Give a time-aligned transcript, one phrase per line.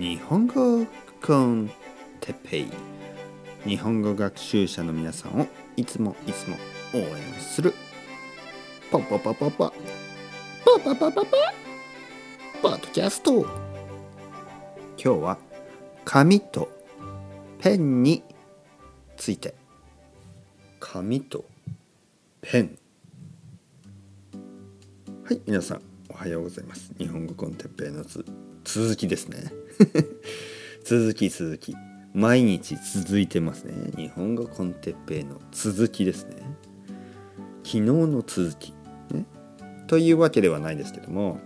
[0.00, 0.86] 日本語
[1.22, 1.70] コン
[2.20, 2.72] テッペイ。
[3.66, 6.56] 日本語学習者の皆さんをいつもいつも
[6.94, 7.06] 応援
[7.38, 7.74] する。
[8.90, 9.50] パパパパパ。
[9.50, 9.72] パ
[10.82, 11.36] パパパパ。
[12.62, 13.42] パッドキャスト。
[13.42, 13.50] 今
[14.96, 15.38] 日は
[16.06, 16.70] 紙と
[17.58, 18.22] ペンに
[19.18, 19.54] ついて。
[20.78, 21.44] 紙と
[22.40, 22.78] ペン。
[25.24, 26.90] はい皆さんおはようございます。
[26.96, 28.24] 日本語コンテッペイのつ
[28.64, 29.52] 続きですね。
[30.84, 31.74] 続き続き。
[32.12, 33.92] 毎日続いてますね。
[33.96, 36.36] 日本語コンテッペイの続きですね。
[37.62, 38.74] 昨日の続き。
[39.12, 39.26] ね。
[39.86, 41.40] というわけではないですけども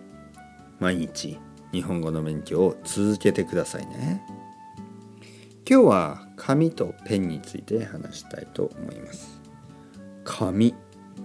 [0.80, 1.38] 毎日
[1.73, 4.23] 日本語の勉強を続けてくださいね。
[5.68, 9.40] 今日は紙とペンについて話したいと思います。
[10.24, 10.74] 紙。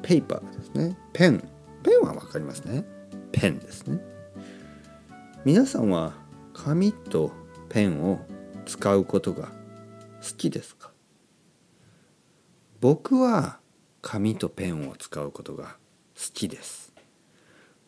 [0.01, 0.97] ペーパーですね。
[1.13, 1.43] ペン。
[1.83, 2.85] ペンは分かりますね。
[3.31, 3.99] ペンですね。
[5.45, 6.13] 皆さんは
[6.53, 7.31] 紙と
[7.69, 8.19] ペンを
[8.65, 9.47] 使うことが
[10.21, 10.91] 好きですか？
[12.81, 13.59] 僕は
[14.01, 15.77] 紙とペンを使うことが
[16.15, 16.93] 好きです。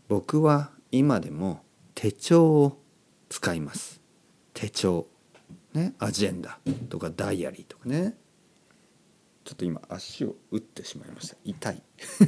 [0.08, 1.64] 僕は今でも
[1.94, 2.82] 手帳を
[3.30, 4.02] 使います。
[4.54, 5.08] 手帳。
[5.74, 5.94] ね？
[6.00, 6.58] アジェンダ
[6.90, 8.18] とかダイアリーとかね。
[9.44, 11.36] ちょっと今足を打ってしまいました。
[11.44, 11.84] 痛い。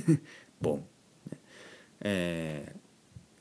[0.60, 0.86] ボン、
[2.02, 2.76] え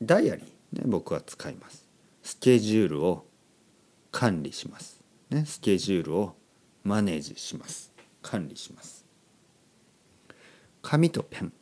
[0.00, 0.61] ー、ダイアリー。
[0.73, 1.87] ね、僕は使います。
[2.23, 3.27] スケジュールを
[4.11, 6.37] 管理します、ね、スケジュールを
[6.84, 7.92] マネージします。
[8.23, 9.05] 管理します。
[10.83, 11.53] 紙とペン。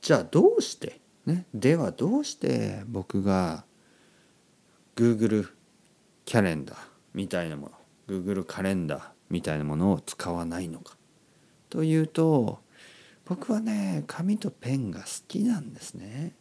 [0.00, 3.64] じゃあどうして、ね、ではどうして僕が
[4.96, 5.48] Google
[6.24, 6.78] キャレンダー
[7.14, 7.72] みたいなもの
[8.08, 10.96] Google カレンダーみたいなものを使わないのか。
[11.68, 12.60] というと
[13.26, 16.32] 僕はね紙とペンが好きなんですね。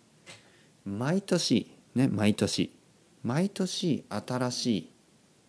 [0.88, 2.74] 毎年ね毎年
[3.22, 4.94] 毎年新しい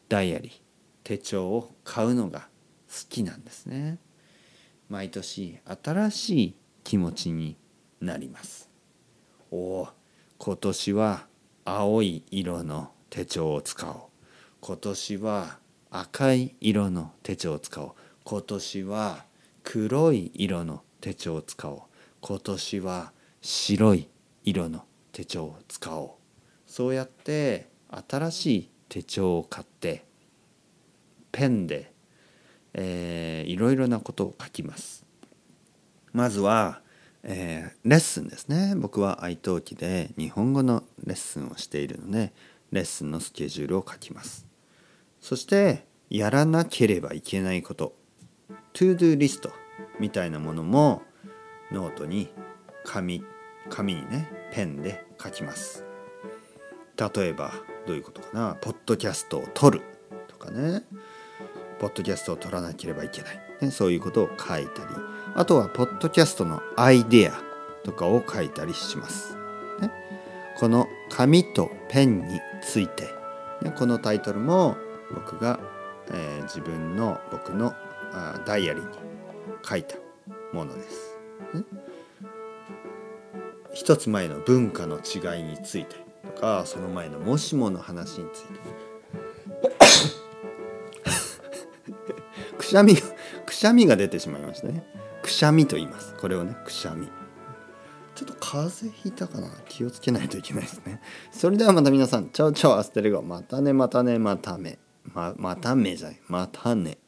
[0.08, 0.52] ダイアリー
[1.04, 2.48] 手帳を買うのが
[2.88, 3.98] 好きなんですね。
[4.88, 7.56] 毎年新しい気持ちに
[8.00, 8.68] なります。
[9.52, 9.88] おお
[10.38, 11.26] 今年は
[11.64, 13.96] 青い色の手帳を使おう。
[14.60, 15.58] 今年は
[15.90, 17.92] 赤い色の手帳を使おう。
[18.24, 19.24] 今年は
[19.62, 21.80] 黒い色の手帳を使おう。
[22.20, 24.08] 今年は白い
[24.42, 26.10] 色の手帳を使おう。
[26.66, 27.68] そうやって
[28.08, 30.04] 新しい手帳を買って
[31.32, 31.92] ペンで、
[32.74, 35.04] えー、いろいろなことを書きます。
[36.12, 36.80] まずは、
[37.22, 38.74] えー、レッスンですね。
[38.76, 42.32] 僕は italki で日本語のレッスンをしているので
[42.72, 44.46] レッスンのスケジュールを書きます。
[45.20, 47.94] そしてやらなければいけないこと。
[48.72, 49.50] to-do リスト
[50.00, 51.02] みたいなものも
[51.72, 52.28] ノートに
[52.84, 53.24] 紙
[53.68, 55.84] 紙にねペンで書きます。
[56.96, 57.52] 例えば
[57.86, 58.56] どういうことかな？
[58.60, 59.82] ポッドキャストを撮る
[60.26, 60.82] とかね。
[61.78, 64.88] ポッドキャストを撮らなければいけない、ね、そういうことを書いたり。
[65.36, 67.40] あとはポッドキャストのアイデア
[67.84, 69.36] とかを書いたりします、
[69.80, 69.92] ね、
[70.58, 73.04] この紙とペンについて、
[73.62, 74.76] ね、このタイトルも
[75.14, 75.60] 僕が、
[76.10, 77.72] えー、自分の僕の
[78.12, 78.90] あダイアリーに
[79.64, 79.94] 書いた
[80.52, 81.16] ものです、
[81.54, 81.62] ね、
[83.72, 85.96] 一つ前の文化の違いについて
[86.34, 88.88] とかその前のもしもの話について。
[92.58, 93.00] くしゃみが
[93.46, 94.84] くしゃみが出てしまいましたね。
[95.22, 96.14] くしゃみと言います。
[96.14, 97.08] これをねくしゃみ。
[98.14, 99.48] ちょっと風邪ひいたかな？
[99.68, 101.00] 気をつけないといけないですね。
[101.30, 103.22] それではまた皆さんチャオチャオアステレゴ。
[103.22, 104.78] またねまたねまため。
[105.14, 106.20] ままためじゃない。
[106.28, 106.98] またね